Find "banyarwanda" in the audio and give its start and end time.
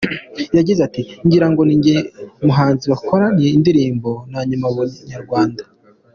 4.85-5.63